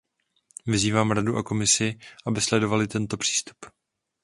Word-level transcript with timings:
Vyzývám 0.67 1.11
Radu 1.11 1.37
a 1.37 1.43
Komisi, 1.43 1.99
aby 2.27 2.41
sledovaly 2.41 2.87
tento 2.87 3.17
přístup. 3.17 3.57